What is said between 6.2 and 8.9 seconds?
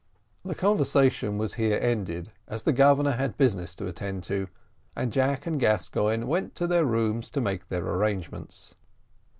went to their rooms to make their arrangements.